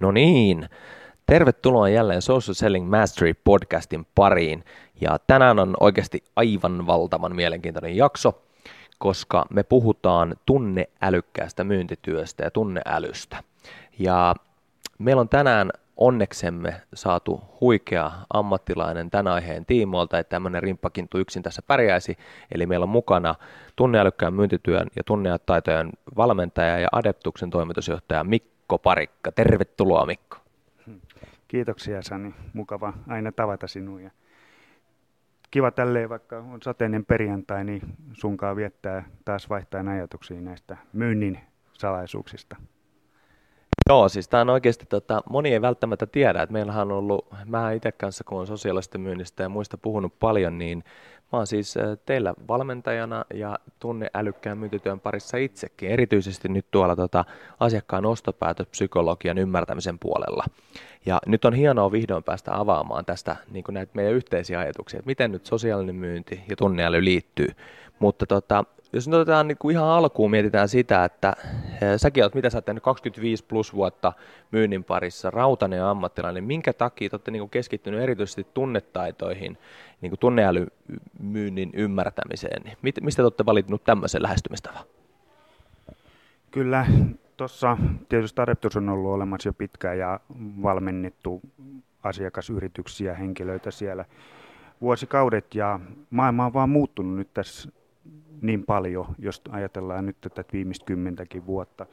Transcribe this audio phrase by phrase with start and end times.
[0.00, 0.68] No niin,
[1.26, 4.64] tervetuloa jälleen Social Selling Mastery podcastin pariin.
[5.00, 8.42] Ja tänään on oikeasti aivan valtavan mielenkiintoinen jakso,
[8.98, 13.42] koska me puhutaan tunneälykkäästä myyntityöstä ja tunneälystä.
[13.98, 14.34] Ja
[14.98, 21.62] meillä on tänään onneksemme saatu huikea ammattilainen tämän aiheen tiimoilta, että tämmöinen rimppakintu yksin tässä
[21.66, 22.16] pärjäisi.
[22.54, 23.34] Eli meillä on mukana
[23.76, 29.32] tunneälykkään myyntityön ja tunnetaitojen valmentaja ja Adeptuksen toimitusjohtaja Mikko Parikka.
[29.32, 30.36] Tervetuloa Mikko.
[31.48, 34.00] Kiitoksia Sani, mukava aina tavata sinua.
[34.00, 34.10] Ja
[35.50, 41.40] kiva tälleen, vaikka on sateinen perjantai, niin sunkaan viettää taas vaihtaa ajatuksia näistä myynnin
[41.72, 42.56] salaisuuksista.
[43.88, 47.72] Joo, siis tämä on oikeasti, tota, moni ei välttämättä tiedä, että meillähän on ollut, mä
[47.72, 50.84] itse kanssa kun olen sosiaalista myynnistä ja muista puhunut paljon, niin
[51.32, 51.74] mä oon siis
[52.06, 57.24] teillä valmentajana ja tunne älykkään myyntityön parissa itsekin, erityisesti nyt tuolla tota,
[57.60, 60.44] asiakkaan ostopäätöspsykologian ymmärtämisen puolella.
[61.06, 65.32] Ja nyt on hienoa vihdoin päästä avaamaan tästä niin näitä meidän yhteisiä ajatuksia, että miten
[65.32, 67.48] nyt sosiaalinen myynti ja tunneäly liittyy.
[67.98, 72.34] Mutta tota, jos nyt otetaan niin kuin ihan alkuun, mietitään sitä, että eh, säkin olet,
[72.34, 74.12] mitä sä oot tehnyt 25 plus vuotta
[74.52, 79.58] myynnin parissa, rautainen ammattilainen, minkä takia olette niin keskittynyt erityisesti tunnetaitoihin,
[80.00, 84.84] niin kuin tunneälymyynnin ymmärtämiseen, niin mistä te olette valinnut tämmöisen lähestymistavan?
[86.50, 86.86] Kyllä,
[87.36, 87.76] tuossa
[88.08, 90.20] tietysti Adeptus on ollut olemassa jo pitkään ja
[90.62, 91.40] valmennettu
[92.02, 94.04] asiakasyrityksiä, henkilöitä siellä
[94.80, 97.68] vuosikaudet ja maailma on vaan muuttunut nyt tässä
[98.42, 101.86] niin paljon, jos ajatellaan nyt tätä viimeistä kymmentäkin vuotta.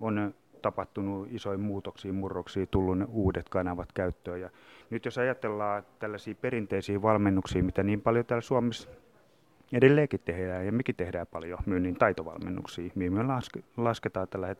[0.00, 4.40] On tapahtunut isoja muutoksia, murroksia, tullut uudet kanavat käyttöön.
[4.40, 4.50] Ja
[4.90, 8.88] nyt jos ajatellaan tällaisia perinteisiä valmennuksia, mitä niin paljon täällä Suomessa
[9.72, 13.22] edelleenkin tehdään, ja mekin tehdään paljon myynnin taitovalmennuksia, mihin me
[13.76, 14.56] lasketaan tällä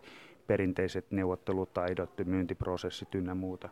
[0.47, 3.69] perinteiset neuvottelutaidot, myyntiprosessit ynnä muuta.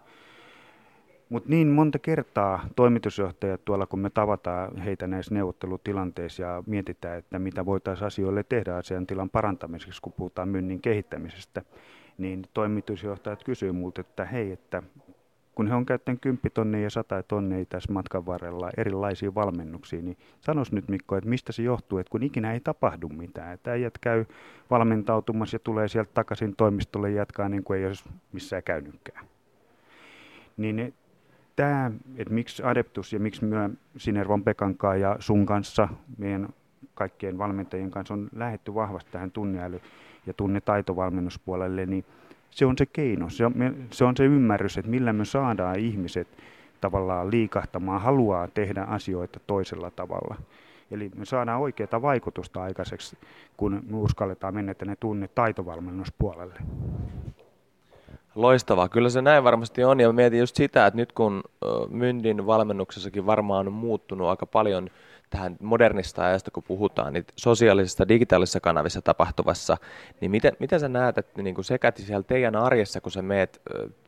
[1.29, 7.39] Mutta niin monta kertaa toimitusjohtajat tuolla, kun me tavataan heitä näissä neuvottelutilanteissa ja mietitään, että
[7.39, 11.63] mitä voitaisiin asioille tehdä asian tilan parantamiseksi, kun puhutaan myynnin kehittämisestä,
[12.19, 14.83] niin toimitusjohtajat kysyy multa, että hei, että
[15.55, 20.17] kun he on käyttänyt 10 tonnia ja 100 tonnia tässä matkan varrella erilaisia valmennuksia, niin
[20.41, 23.99] sanos nyt Mikko, että mistä se johtuu, että kun ikinä ei tapahdu mitään, että äijät
[23.99, 24.25] käy
[24.71, 29.27] valmentautumassa ja tulee sieltä takaisin toimistolle jatkaa niin kuin ei olisi missään käynytkään.
[30.57, 30.95] Niin
[31.59, 35.89] tämä, että miksi Adeptus ja miksi myö Sinervon Pekan ja sun kanssa,
[36.19, 36.49] meidän
[36.95, 39.81] kaikkien valmentajien kanssa on lähetty vahvasti tähän tunneäly-
[40.27, 42.05] ja tunnetaitovalmennuspuolelle, niin
[42.51, 43.55] se on se keino, se on,
[43.91, 46.29] se on se ymmärrys, että millä me saadaan ihmiset
[46.81, 50.37] tavallaan liikahtamaan, haluaa tehdä asioita toisella tavalla.
[50.91, 53.19] Eli me saadaan oikeaa vaikutusta aikaiseksi,
[53.57, 56.55] kun me uskalletaan mennä tänne tunne taitovalmennuspuolelle.
[58.35, 61.43] Loistavaa, kyllä se näin varmasti on ja mietin just sitä, että nyt kun
[61.89, 64.91] myynnin valmennuksessakin varmaan on muuttunut aika paljon
[65.31, 69.77] tähän modernista ajasta, kun puhutaan, niin sosiaalisessa digitaalisessa kanavissa tapahtuvassa,
[70.21, 73.63] niin miten, miten sä näet, että niin sekä siellä teidän arjessa, kun sä meet,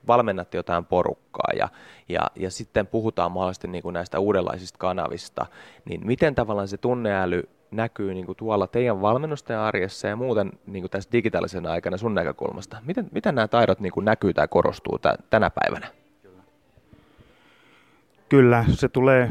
[0.06, 1.68] valmennat jotain porukkaa ja,
[2.08, 5.46] ja, ja sitten puhutaan mahdollisesti niin kuin näistä uudenlaisista kanavista,
[5.84, 10.82] niin miten tavallaan se tunneäly näkyy niin kuin tuolla teidän valmennusten arjessa ja muuten niin
[10.82, 12.76] kuin tässä digitaalisen aikana sun näkökulmasta?
[12.86, 15.86] Miten, miten nämä taidot niin kuin näkyy tai korostuu t- tänä päivänä?
[18.28, 19.30] Kyllä, se tulee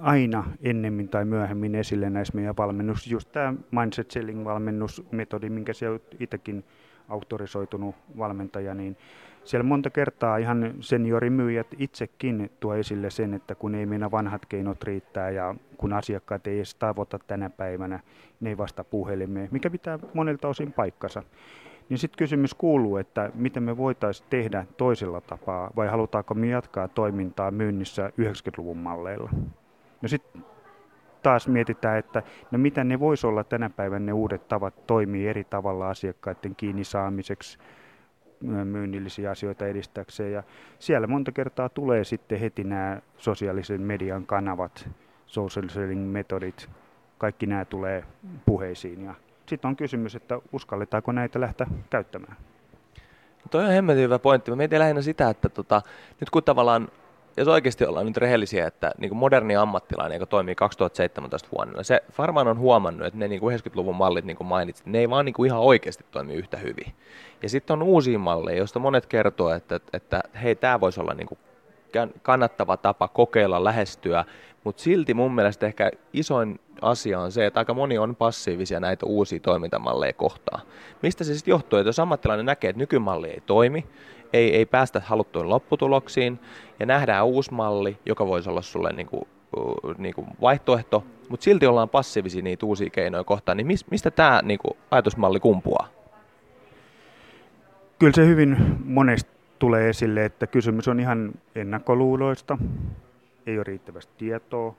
[0.00, 3.10] aina ennemmin tai myöhemmin esille näissä meidän valmennuksissa.
[3.10, 6.64] Just tämä Mindset Selling-valmennusmetodi, minkä se on itsekin
[7.08, 8.96] auktorisoitunut valmentaja, niin
[9.44, 14.84] siellä monta kertaa ihan seniorimyyjät itsekin tuo esille sen, että kun ei meidän vanhat keinot
[14.84, 18.00] riittää ja kun asiakkaat ei edes tavoita tänä päivänä,
[18.40, 21.22] ne ei vasta puhelimeen, mikä pitää monilta osin paikkansa.
[21.88, 26.88] Niin sitten kysymys kuuluu, että miten me voitaisiin tehdä toisella tapaa vai halutaanko me jatkaa
[26.88, 29.30] toimintaa myynnissä 90-luvun malleilla.
[30.02, 30.44] No sitten
[31.22, 35.44] taas mietitään, että no mitä ne voisi olla tänä päivänä ne uudet tavat toimii eri
[35.44, 37.58] tavalla asiakkaiden kiinni saamiseksi,
[38.42, 40.32] myynnillisiä asioita edistääkseen.
[40.32, 40.42] Ja
[40.78, 44.88] siellä monta kertaa tulee sitten heti nämä sosiaalisen median kanavat,
[45.26, 46.70] social selling metodit,
[47.18, 48.04] kaikki nämä tulee
[48.46, 49.04] puheisiin.
[49.04, 49.14] Ja
[49.46, 52.36] sitten on kysymys, että uskalletaanko näitä lähteä käyttämään.
[53.50, 54.50] Toi on hemmetin hyvä pointti.
[54.50, 55.82] Mä mietin lähinnä sitä, että tota,
[56.20, 56.88] nyt kun tavallaan
[57.36, 62.02] jos oikeasti ollaan nyt rehellisiä, että niin kuin moderni ammattilainen, joka toimii 2017 vuonna, se
[62.18, 65.24] varmaan on huomannut, että ne niin kuin 90-luvun mallit, niin kuin mainitsit, ne ei vaan
[65.24, 66.94] niin kuin ihan oikeasti toimi yhtä hyvin.
[67.42, 71.26] Ja sitten on uusia malleja, joista monet kertoo, että, että hei, tämä voisi olla niin
[71.26, 71.38] kuin
[72.22, 74.24] kannattava tapa kokeilla, lähestyä,
[74.64, 79.06] mutta silti mun mielestä ehkä isoin asia on se, että aika moni on passiivisia näitä
[79.06, 80.62] uusia toimintamalleja kohtaan.
[81.02, 83.86] Mistä se sitten johtuu, että jos ammattilainen näkee, että nykymalli ei toimi,
[84.32, 86.40] ei, ei päästä haluttuun lopputuloksiin
[86.80, 89.22] ja nähdään uusi malli, joka voisi olla sulle niin kuin,
[89.98, 94.58] niin kuin vaihtoehto, mutta silti ollaan passiivisia niitä uusia keinoja kohtaan, niin mistä tämä niin
[94.58, 95.88] kuin, ajatusmalli kumpuaa?
[97.98, 102.58] Kyllä se hyvin monesti tulee esille, että kysymys on ihan ennakkoluuloista,
[103.46, 104.74] ei ole riittävästi tietoa,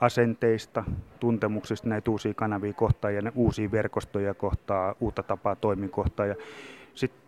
[0.00, 0.84] asenteista,
[1.20, 6.26] tuntemuksista näitä uusia kanavia kohtaan ja uusia verkostoja kohtaa, uutta tapaa toimikohtaa.
[6.26, 6.46] Ja sitten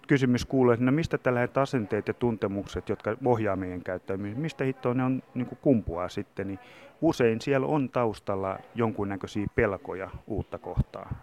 [0.07, 4.95] kysymys kuuluu, että no mistä tällaiset asenteet ja tuntemukset, jotka ohjaa meidän käyttäytymistä, mistä hittoa
[4.95, 6.59] ne on niin kumpuaa sitten, niin
[7.01, 11.15] usein siellä on taustalla jonkunnäköisiä pelkoja uutta kohtaa.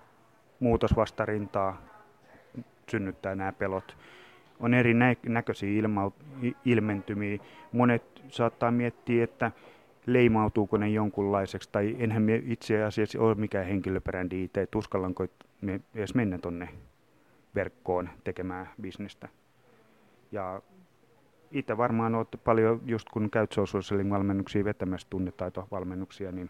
[0.59, 1.81] Muutosvastarintaa
[2.89, 3.97] synnyttää nämä pelot.
[4.59, 4.93] On eri
[5.23, 6.11] näköisiä ilma,
[6.65, 7.37] ilmentymiä.
[7.71, 9.51] Monet saattaa miettiä, että
[10.05, 15.27] leimautuuko ne jonkunlaiseksi, tai enhän me itse asiassa ole mikään henkilöbrändi itse, että uskallanko
[15.61, 16.69] me edes mennä tonne
[17.55, 19.27] verkkoon tekemään bisnestä.
[20.31, 20.61] Ja
[21.51, 26.49] itse varmaan olette paljon, just kun käyt social valmennuksia vetämässä tunnetaitovalmennuksia, niin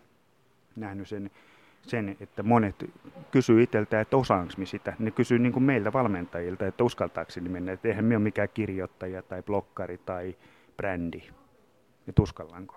[0.76, 1.32] nähnyt sen,
[1.82, 2.76] sen, että monet
[3.32, 4.94] kysyy itseltä, että osaanko mi sitä.
[5.00, 7.72] Ne kysyy niin kuin meiltä valmentajilta, että uskaltaakseni mennä.
[7.72, 10.36] Että eihän me ole mikään kirjoittaja tai blokkari tai
[10.78, 11.24] brändi.
[12.08, 12.76] Että uskallanko.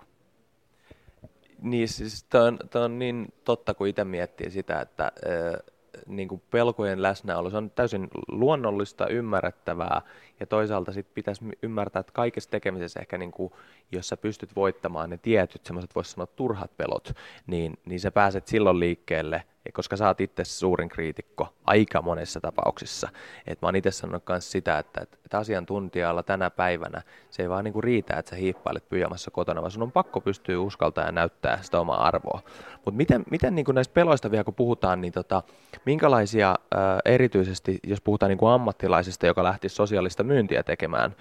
[1.61, 5.74] Niin, siis tämä on, on niin totta, kun itse miettii sitä, että äh,
[6.07, 10.01] niin kuin pelkojen läsnäolo, se on täysin luonnollista, ymmärrettävää,
[10.39, 13.53] ja toisaalta sitten pitäisi ymmärtää, että kaikessa tekemisessä ehkä, niin kuin,
[13.91, 17.13] jos sä pystyt voittamaan ne tietyt, semmoiset voisi sanoa turhat pelot,
[17.47, 19.43] niin, niin sä pääset silloin liikkeelle–
[19.73, 23.09] koska sä oot itse suurin kriitikko aika monessa tapauksissa.
[23.47, 27.63] Et mä oon itse sanonut myös sitä, että, että asiantuntijalla tänä päivänä se ei vaan
[27.63, 31.61] niinku riitä, että sä hiippailet pyjamassa kotona, vaan sun on pakko pystyä uskaltaa ja näyttää
[31.61, 32.41] sitä omaa arvoa.
[32.75, 35.43] Mutta miten, miten niinku näistä peloista vielä kun puhutaan, niin tota,
[35.85, 41.15] minkälaisia ää, erityisesti, jos puhutaan niinku ammattilaisista, joka lähti sosiaalista myyntiä tekemään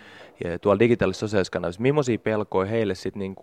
[0.45, 3.37] ja tuolla digitaalisessa sosiaalisessa kanavissa, millaisia pelkoja heille sitten, niin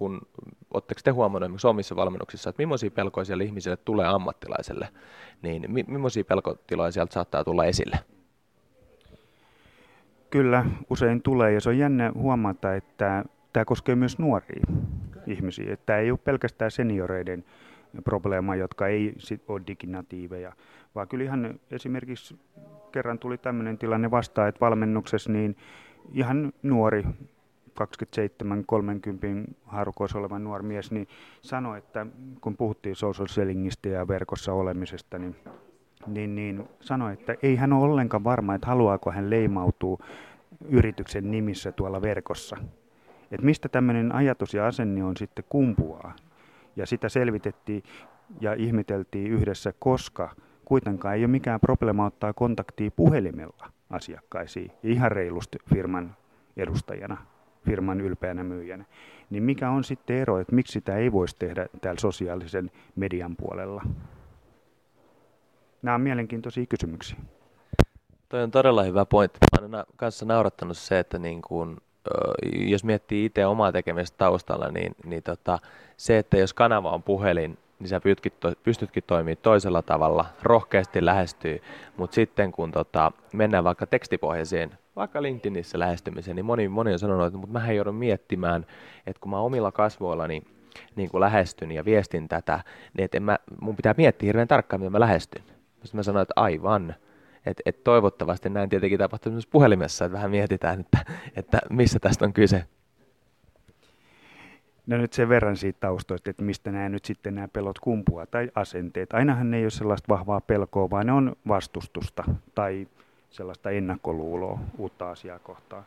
[0.74, 4.90] oletteko te huomannut omissa valmennuksissa, että millaisia pelkoja siellä ihmisille tulee ammattilaiselle?
[5.42, 8.00] niin mi- millaisia pelkotiloja sieltä saattaa tulla esille?
[10.30, 14.66] Kyllä, usein tulee ja se on jännä huomata, että tämä koskee myös nuoria
[15.28, 15.78] ihmisiä.
[15.86, 17.46] Tämä ei ole pelkästään senioreiden
[18.04, 19.16] probleema, jotka ei
[19.48, 20.54] ole diginatiiveja,
[20.96, 22.40] vaan kyllä ihan esimerkiksi
[22.92, 25.58] kerran tuli tämmöinen tilanne vastaan, että valmennuksessa niin
[26.14, 27.06] ihan nuori 27-30
[29.66, 31.08] harukoissa oleva nuori mies, niin
[31.42, 32.06] sanoi, että
[32.42, 35.36] kun puhuttiin social sellingistä ja verkossa olemisesta, niin,
[36.08, 39.98] niin, niin sanoi, että ei hän ole ollenkaan varma, että haluaako hän leimautua
[40.70, 42.58] yrityksen nimissä tuolla verkossa.
[43.32, 46.16] Että mistä tämmöinen ajatus ja asenne on sitten kumpuaa.
[46.76, 47.84] Ja sitä selvitettiin
[48.42, 55.58] ja ihmeteltiin yhdessä, koska kuitenkaan ei ole mikään probleema ottaa kontaktia puhelimella asiakkaisiin ihan reilusti
[55.70, 56.16] firman
[56.58, 57.18] edustajana
[57.66, 58.86] firman ylpeänä myyjänä.
[59.30, 63.82] Niin mikä on sitten ero, että miksi sitä ei voisi tehdä täällä sosiaalisen median puolella?
[65.82, 67.18] Nämä on mielenkiintoisia kysymyksiä.
[68.30, 69.40] Toi on todella hyvä pointti.
[69.62, 71.78] Mä olen kanssa naurattanut se, että niin kun,
[72.54, 75.60] jos miettii itse omaa tekemistä taustalla, niin, niin tota,
[75.98, 78.02] se, että jos kanava on puhelin, niin sä
[78.64, 81.62] pystytkin toimimaan toisella tavalla, rohkeasti lähestyy,
[81.98, 87.26] mutta sitten kun tota, mennään vaikka tekstipohjaisiin vaikka LinkedInissä lähestymiseen, niin moni, moni on sanonut,
[87.26, 88.66] että mutta mä joudun miettimään,
[89.08, 90.44] että kun mä omilla kasvoillani
[90.96, 92.60] niin kuin lähestyn ja viestin tätä,
[92.98, 95.44] niin että mä, mun pitää miettiä hirveän tarkkaan, miten mä lähestyn.
[95.84, 96.96] Sitten mä sanoin, että aivan,
[97.46, 100.98] että et toivottavasti näin tietenkin tapahtuu myös puhelimessa, että vähän mietitään, että,
[101.36, 102.66] että missä tästä on kyse.
[104.88, 108.52] No nyt sen verran siitä taustoista, että mistä nämä nyt sitten nämä pelot kumpua tai
[108.56, 109.14] asenteet.
[109.14, 112.24] Ainahan ne ei ole sellaista vahvaa pelkoa, vaan ne on vastustusta
[112.56, 112.88] tai
[113.30, 115.84] sellaista ennakkoluuloa uutta asiaa kohtaan.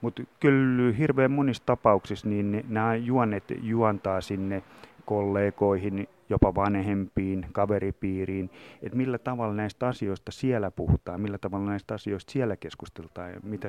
[0.00, 4.62] Mutta kyllä hirveän monissa tapauksissa niin nämä juonet juontaa sinne
[5.04, 8.50] kollegoihin, jopa vanhempiin, kaveripiiriin,
[8.82, 13.68] että millä tavalla näistä asioista siellä puhutaan, millä tavalla näistä asioista siellä keskusteltaan ja mitä,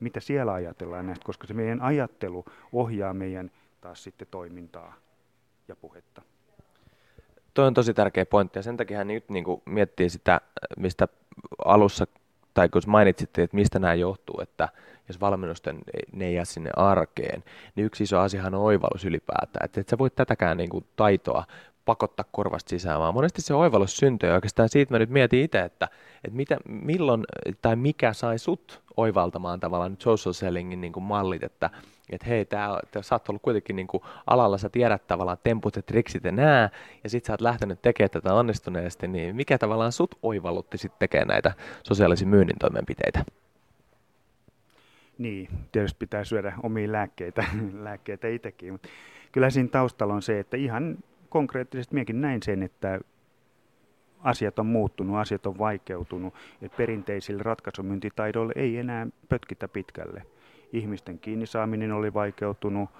[0.00, 4.94] mitä siellä ajatellaan näistä, koska se meidän ajattelu ohjaa meidän taas sitten toimintaa
[5.68, 6.22] ja puhetta.
[7.54, 10.40] Tuo on tosi tärkeä pointti ja sen takia nyt niin miettii sitä,
[10.76, 11.08] mistä
[11.64, 12.06] alussa
[12.54, 14.68] tai kun mainitsitte, että mistä nämä johtuu, että
[15.08, 15.78] jos valmennusten
[16.12, 17.44] ne ei jää sinne arkeen,
[17.76, 21.44] niin yksi iso asiahan on oivallus ylipäätään, että et sä voit tätäkään niin kuin taitoa
[21.84, 25.60] pakottaa korvasta sisään, vaan monesti se oivallus syntyy ja oikeastaan siitä mä nyt mietin itse,
[25.60, 25.88] että,
[26.24, 27.24] että mitä, milloin
[27.62, 31.70] tai mikä sai sut oivaltamaan tavallaan social sellingin niin kuin mallit, että,
[32.10, 35.76] että hei, tää, tää, sä oot ollut kuitenkin niin kuin alalla, sä tiedät tavallaan temput
[35.76, 36.70] ja triksit ja nää,
[37.04, 41.28] ja sit sä oot lähtenyt tekemään tätä onnistuneesti, niin mikä tavallaan sut oivallutti sitten tekemään
[41.28, 43.24] näitä sosiaalisia myynnin toimenpiteitä?
[45.18, 47.44] Niin, tietysti pitää syödä omia lääkkeitä,
[47.84, 48.88] lääkkeitä itsekin, mutta
[49.32, 50.96] kyllä siinä taustalla on se, että ihan
[51.32, 53.00] konkreettisesti minäkin näin sen, että
[54.20, 60.22] asiat on muuttunut, asiat on vaikeutunut, että perinteisille ratkaisumyyntitaidoille ei enää pötkitä pitkälle.
[60.72, 62.90] Ihmisten kiinni saaminen oli vaikeutunut,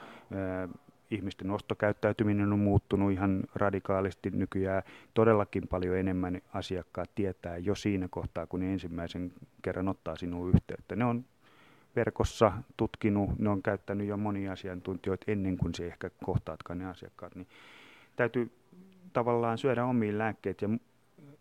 [1.11, 4.83] ihmisten ostokäyttäytyminen on muuttunut ihan radikaalisti nykyään.
[5.15, 10.97] Todellakin paljon enemmän asiakkaat tietää jo siinä kohtaa, kun ne ensimmäisen kerran ottaa sinuun yhteyttä.
[10.97, 11.25] Ne on
[11.97, 17.35] verkossa tutkinut, ne on käyttänyt jo monia asiantuntijoita ennen kuin se ehkä kohtaatkaan ne asiakkaat.
[17.35, 17.47] Niin
[18.16, 18.50] täytyy
[19.12, 20.69] tavallaan syödä omiin lääkkeet ja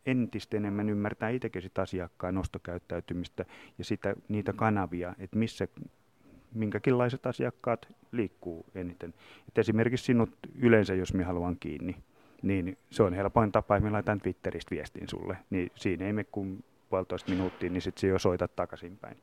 [0.05, 3.45] entistä enemmän ymmärtää itsekin sitä asiakkaan ostokäyttäytymistä
[3.77, 5.67] ja sitä, niitä kanavia, että missä
[6.53, 9.13] minkäkinlaiset asiakkaat liikkuu eniten.
[9.47, 11.95] Et esimerkiksi sinut yleensä, jos minä haluan kiinni,
[12.41, 15.37] niin se on helpoin tapa, että minä laitan Twitteristä viestin sulle.
[15.49, 19.17] Niin siinä ei mene kuin puolitoista minuuttia, niin sitten se jo soitat takaisinpäin.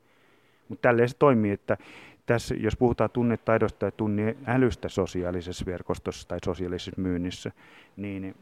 [0.69, 1.76] Mutta tälleen se toimii, että
[2.28, 7.52] tässä, jos puhutaan tunnetaidosta ja tunneälystä sosiaalisessa verkostossa tai sosiaalisessa myynnissä,
[7.97, 8.35] niin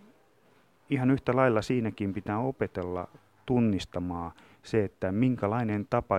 [0.91, 3.09] ihan yhtä lailla siinäkin pitää opetella
[3.47, 6.17] tunnistamaan se, että minkälainen tapa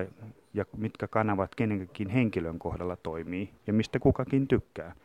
[0.53, 4.95] ja mitkä kanavat kenenkin henkilön kohdalla toimii ja mistä kukakin tykkää.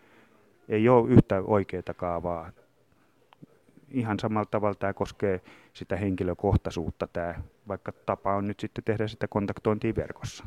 [0.69, 2.51] Ei ole yhtä oikeaa kaavaa.
[3.91, 5.41] Ihan samalla tavalla tämä koskee
[5.73, 7.35] sitä henkilökohtaisuutta, tämä,
[7.69, 10.45] vaikka tapa on nyt sitten tehdä sitä kontaktointia verkossa.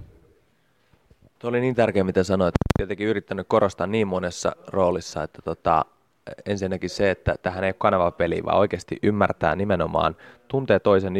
[1.39, 2.53] Tuo oli niin tärkeä, mitä sanoit.
[2.77, 5.85] Tietenkin yrittänyt korostaa niin monessa roolissa, että tota,
[6.45, 10.15] ensinnäkin se, että tähän ei ole kanavapeli, vaan oikeasti ymmärtää nimenomaan,
[10.47, 11.13] tuntee toisen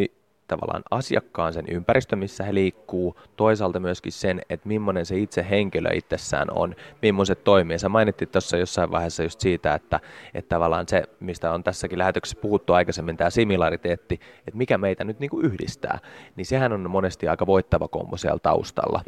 [0.48, 5.90] tavallaan asiakkaan sen ympäristö, missä he liikkuu, toisaalta myöskin sen, että millainen se itse henkilö
[5.94, 7.80] itsessään on, millaiset toimii.
[7.80, 10.00] Sä mainittit tuossa jossain vaiheessa just siitä, että,
[10.34, 15.20] että tavallaan se, mistä on tässäkin lähetyksessä puhuttu aikaisemmin, tämä similariteetti, että mikä meitä nyt
[15.20, 16.00] niin kuin yhdistää,
[16.36, 19.02] niin sehän on monesti aika voittava kombo siellä taustalla.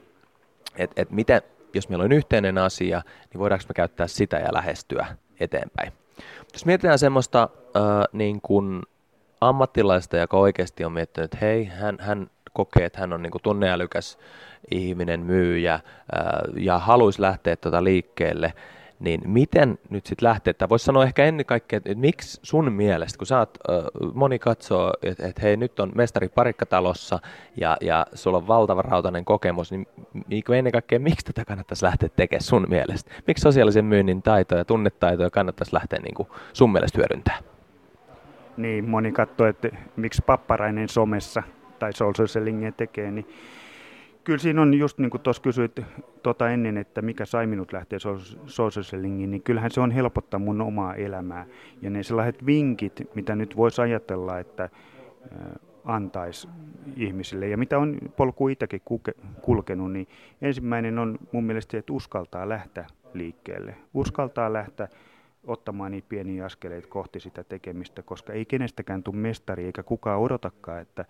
[0.78, 1.42] Että et miten,
[1.74, 3.02] jos meillä on yhteinen asia,
[3.34, 5.08] niin voidaanko me käyttää sitä ja lähestyä
[5.40, 5.94] eteenpäin.
[6.54, 7.82] Jos mietitään semmoista äh,
[8.14, 8.82] niin kuin
[9.42, 13.42] ammattilaista, joka oikeasti on miettinyt, että hei, hän, hän kokee, että hän on niin kuin
[13.42, 14.18] tunneälykäs
[14.72, 18.54] ihminen, myyjä ää, ja haluaisi lähteä tuota liikkeelle,
[19.00, 23.18] niin miten nyt sitten lähtee, että voisi sanoa ehkä ennen kaikkea, että, miksi sun mielestä,
[23.18, 23.58] kun sä oot,
[24.14, 27.20] moni katsoo, että, että hei nyt on mestari parikkatalossa
[27.58, 29.88] ja, ja sulla on valtava rautainen kokemus, niin,
[30.58, 33.12] ennen kaikkea miksi tätä kannattaisi lähteä tekemään sun mielestä?
[33.28, 37.44] Miksi sosiaalisen myynnin taitoja, tunnetaitoja kannattaisi lähteä niin kuin sun mielestä hyödyntämään?
[38.58, 41.44] Niin, moni katsoo, että miksi papparainen somessa
[41.80, 43.28] tai social tekee, niin
[44.28, 45.82] kyllä siinä on just niin kuin tuossa kysyit
[46.24, 48.00] tota ennen, että mikä sai minut lähteä
[48.46, 51.46] social sellingiin, niin kyllähän se on helpottaa mun omaa elämää.
[51.82, 54.70] Ja ne sellaiset vinkit, mitä nyt voisi ajatella, että
[55.86, 56.48] antaisi
[56.96, 57.48] ihmisille.
[57.48, 58.82] Ja mitä on polku itsekin
[59.42, 60.08] kulkenut, niin
[60.42, 63.76] ensimmäinen on mun mielestä että uskaltaa lähteä liikkeelle.
[63.94, 64.88] Uskaltaa lähteä
[65.44, 70.82] ottamaan niin pieniä askeleita kohti sitä tekemistä, koska ei kenestäkään tule mestari eikä kukaan odotakaan,
[70.82, 71.06] että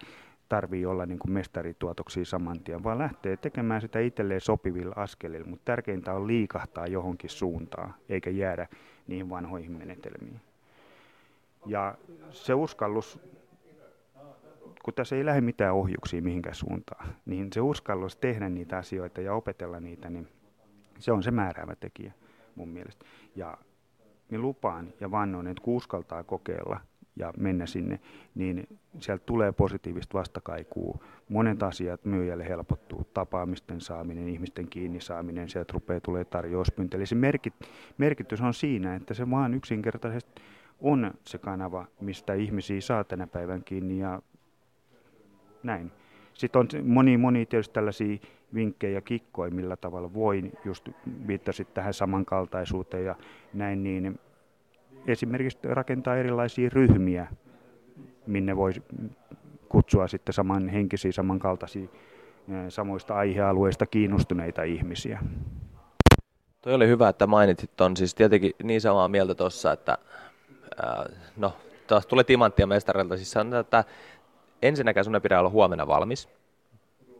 [0.49, 5.65] tarvii olla niin kuin mestarituotoksia saman tien, vaan lähtee tekemään sitä itselleen sopivilla askelilla, mutta
[5.65, 8.67] tärkeintä on liikahtaa johonkin suuntaan, eikä jäädä
[9.07, 10.41] niihin vanhoihin menetelmiin.
[11.65, 11.95] Ja
[12.31, 13.19] se uskallus,
[14.83, 19.33] kun tässä ei lähde mitään ohjuksia mihinkään suuntaan, niin se uskallus tehdä niitä asioita ja
[19.33, 20.27] opetella niitä, niin
[20.99, 22.13] se on se määräävä tekijä
[22.55, 23.05] mun mielestä.
[23.35, 23.57] Ja
[24.29, 26.79] niin lupaan ja vannon, että kun uskaltaa kokeilla
[27.19, 27.99] ja mennä sinne,
[28.35, 28.67] niin
[28.99, 30.99] sieltä tulee positiivista vastakaikua.
[31.29, 33.07] Monet asiat myyjälle helpottuu.
[33.13, 36.97] Tapaamisten saaminen, ihmisten kiinni saaminen, sieltä rupeaa tulee tarjouspyyntö.
[36.97, 37.53] Eli se merkit,
[37.97, 40.41] merkitys on siinä, että se vaan yksinkertaisesti
[40.81, 44.21] on se kanava, mistä ihmisiä saa tänä päivän kiinni ja
[45.63, 45.91] näin.
[46.33, 48.17] Sitten on moni, moni tietysti tällaisia
[48.53, 50.89] vinkkejä ja kikkoja, millä tavalla voin, just
[51.27, 53.15] viittasit tähän samankaltaisuuteen ja
[53.53, 54.19] näin, niin
[55.07, 57.27] esimerkiksi rakentaa erilaisia ryhmiä,
[58.27, 58.73] minne voi
[59.69, 61.87] kutsua sitten samanhenkisiä, samankaltaisia
[62.69, 65.19] samoista aihealueista kiinnostuneita ihmisiä.
[66.61, 69.97] Toi oli hyvä, että mainitsit on siis tietenkin niin samaa mieltä tuossa, että
[71.37, 71.53] no
[71.87, 73.83] taas tulee timanttia mestarilta, siis sanotaan, että
[74.61, 76.29] ensinnäkään sun ei pidä olla huomenna valmis,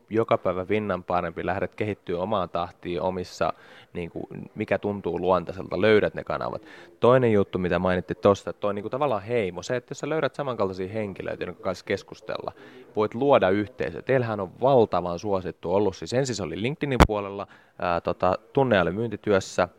[0.10, 3.54] joka päivä vinnan parempi, lähdet kehittyä omaan tahtiin omissa,
[3.94, 6.62] niin kuin, mikä tuntuu luontaiselta, löydät ne kanavat.
[7.00, 10.10] Toinen juttu, mitä mainittiin tuosta, että toi niin kuin tavallaan heimo, se, että jos sä
[10.10, 12.52] löydät samankaltaisia henkilöitä, joiden kanssa keskustella,
[12.96, 14.02] voit luoda yhteisö.
[14.02, 17.48] Teillähän on valtavan suosittu ollut, siis ensin se oli LinkedInin puolella,
[17.80, 19.70] ää, tota, tunneajan myyntityössä,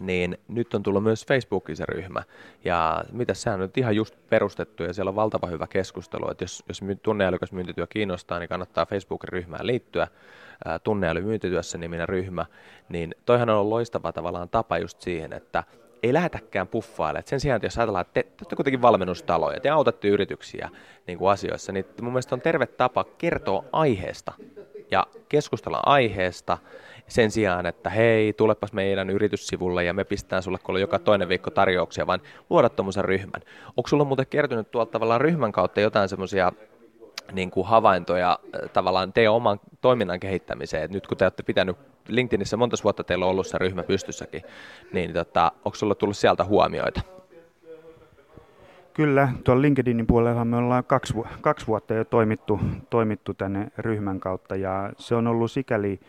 [0.00, 2.22] niin nyt on tullut myös Facebookiin se ryhmä.
[2.64, 6.44] Ja mitä sehän on nyt ihan just perustettu ja siellä on valtava hyvä keskustelu, että
[6.44, 10.08] jos, jos tunneälykäs myyntityö kiinnostaa, niin kannattaa Facebookin ryhmään liittyä.
[10.84, 12.46] Tunneäly myyntityössä niminen ryhmä,
[12.88, 15.64] niin toihan on loistava tavallaan tapa just siihen, että
[16.02, 17.26] ei lähetäkään puffailemaan.
[17.26, 20.70] Sen sijaan, että jos ajatellaan, että te, te kuitenkin valmennustaloja, te autatte yrityksiä
[21.06, 24.32] niin kuin asioissa, niin mun mielestä on terve tapa kertoa aiheesta
[24.90, 26.58] ja keskustella aiheesta
[27.10, 31.50] sen sijaan, että hei, tulepas meidän yrityssivulle ja me pistetään sulle kun joka toinen viikko
[31.50, 33.42] tarjouksia, vaan luoda tuommoisen ryhmän.
[33.76, 36.52] Onko sulla muuten kertynyt tuolta tavallaan ryhmän kautta jotain semmoisia
[37.32, 40.82] niin havaintoja äh, tavallaan teidän oman toiminnan kehittämiseen.
[40.84, 41.76] Et nyt kun te olette pitänyt
[42.08, 44.42] LinkedInissä monta vuotta teillä on ollut se ryhmä pystyssäkin,
[44.92, 47.00] niin tota, onko sulla tullut sieltä huomioita?
[48.92, 54.56] Kyllä, tuolla LinkedInin puolella me ollaan kaksi, kaksi vuotta jo toimittu, toimittu tänne ryhmän kautta
[54.56, 56.00] ja se on ollut sikäli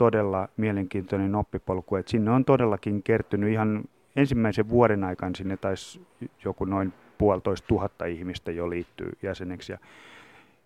[0.00, 3.84] todella mielenkiintoinen oppipolku, että sinne on todellakin kertynyt ihan
[4.16, 6.06] ensimmäisen vuoden aikana sinne taisi
[6.44, 9.78] joku noin puolitoista tuhatta ihmistä jo liittyy jäseneksi ja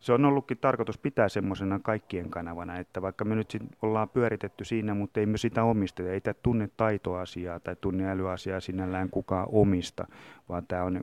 [0.01, 4.95] se on ollutkin tarkoitus pitää semmoisena kaikkien kanavana, että vaikka me nyt ollaan pyöritetty siinä,
[4.95, 10.07] mutta ei me sitä omisteta, ei tämä tunne taitoasiaa tai tunne älyasiaa sinällään kukaan omista,
[10.49, 11.01] vaan tämä on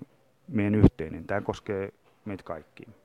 [0.48, 1.26] meidän yhteinen.
[1.26, 1.94] Tämä koskee
[2.26, 3.01] meitä kaikkiin.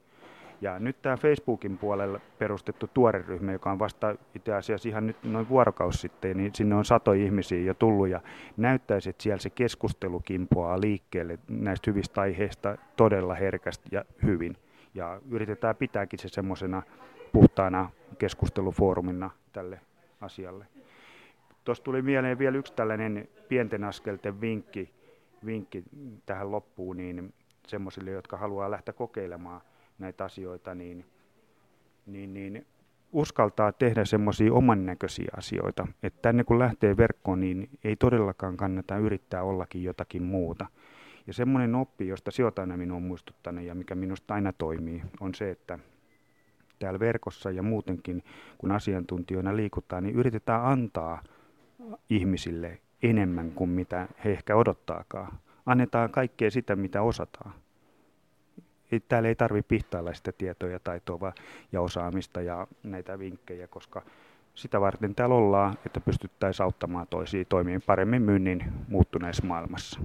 [0.60, 5.16] Ja nyt tämä Facebookin puolella perustettu tuore ryhmä, joka on vasta itse asiassa ihan nyt
[5.25, 8.08] noin vuorokausi sitten, niin sinne on sato ihmisiä jo tullut.
[8.08, 8.20] Ja
[8.56, 14.56] näyttäisi, että siellä se keskustelu kimpoaa liikkeelle näistä hyvistä aiheista todella herkästi ja hyvin.
[14.94, 16.82] Ja yritetään pitääkin se semmoisena
[17.32, 19.80] puhtaana keskustelufoorumina tälle
[20.20, 20.66] asialle.
[21.64, 24.90] Tuossa tuli mieleen vielä yksi tällainen pienten askelten vinkki,
[25.46, 25.84] vinkki
[26.26, 27.34] tähän loppuun, niin
[27.66, 29.60] semmoisille, jotka haluaa lähteä kokeilemaan
[29.99, 31.05] näitä asioita, niin,
[32.07, 32.67] niin, niin
[33.12, 35.87] uskaltaa tehdä semmoisia oman näköisiä asioita.
[36.03, 40.67] Että tänne kun lähtee verkkoon, niin ei todellakaan kannata yrittää ollakin jotakin muuta.
[41.26, 45.35] Ja semmoinen oppi, josta sinut aina minun on muistuttanut ja mikä minusta aina toimii, on
[45.35, 45.79] se, että
[46.79, 48.25] täällä verkossa ja muutenkin,
[48.59, 51.23] kun asiantuntijoina liikutaan, niin yritetään antaa
[52.11, 55.39] ihmisille enemmän kuin mitä he ehkä odottaakaan.
[55.67, 57.52] Annetaan kaikkea sitä, mitä osataan.
[59.08, 61.32] Täällä ei tarvitse pihtailla sitä tietoa ja taitoa
[61.72, 64.02] ja osaamista ja näitä vinkkejä, koska
[64.54, 70.00] sitä varten täällä ollaan, että pystyttäisiin auttamaan toisia toimimaan paremmin myynnin muuttuneessa maailmassa.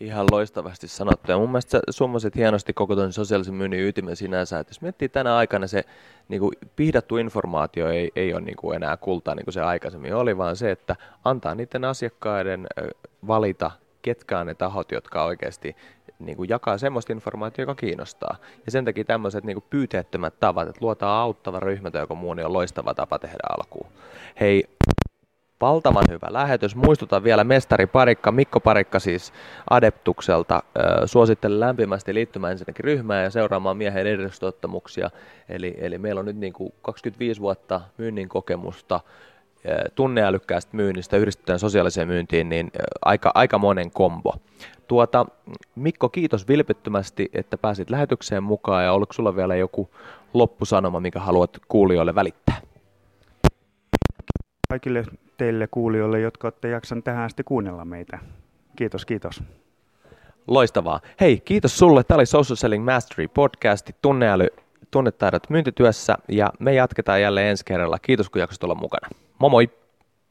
[0.00, 1.32] Ihan loistavasti sanottu.
[1.32, 4.58] Ja mun mielestä summasit hienosti koko tuon sosiaalisen myynnin ytimen sinänsä.
[4.58, 5.84] Että jos miettii tänä aikana se
[6.28, 10.14] niin kuin pihdattu informaatio ei, ei ole niin kuin enää kultaa niin kuin se aikaisemmin
[10.14, 12.66] oli, vaan se, että antaa niiden asiakkaiden
[13.26, 13.70] valita,
[14.02, 15.76] ketkä on ne tahot, jotka oikeasti
[16.18, 18.36] niin kuin jakaa semmoista informaatiota, joka kiinnostaa.
[18.66, 22.34] Ja sen takia tämmöiset niin kuin pyyteettömät tavat, että luotaan auttava ryhmä tai joku muu,
[22.34, 23.86] niin on loistava tapa tehdä alkuun.
[24.40, 24.64] Hei,
[25.60, 26.76] Valtavan hyvä lähetys.
[26.76, 29.32] Muistutan vielä mestari Parikka, Mikko Parikka siis
[29.70, 30.62] Adeptukselta.
[31.06, 35.10] Suosittelen lämpimästi liittymään ensinnäkin ryhmään ja seuraamaan miehen edustottamuksia.
[35.48, 39.00] Eli, eli meillä on nyt niin kuin 25 vuotta myynnin kokemusta
[39.94, 42.70] tunneälykkäästä myynnistä yhdistetään sosiaaliseen myyntiin, niin
[43.04, 44.34] aika, aika monen kombo.
[44.88, 45.26] Tuota,
[45.74, 49.90] Mikko, kiitos vilpittömästi, että pääsit lähetykseen mukaan ja oliko sulla vielä joku
[50.34, 52.60] loppusanoma, mikä haluat kuulijoille välittää?
[54.68, 55.04] Kaikille
[55.36, 58.18] teille kuulijoille, jotka olette jaksan tähän asti kuunnella meitä.
[58.76, 59.42] Kiitos, kiitos.
[60.46, 61.00] Loistavaa.
[61.20, 62.04] Hei, kiitos sulle.
[62.04, 64.48] Tämä oli Social Selling Mastery podcast, tunneäly,
[64.94, 67.98] tunnetaidot myyntityössä ja me jatketaan jälleen ensi kerralla.
[67.98, 69.08] Kiitos kun jaksoit olla mukana.
[69.38, 69.83] Moi moi!